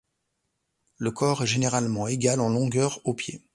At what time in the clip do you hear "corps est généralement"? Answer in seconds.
1.11-2.07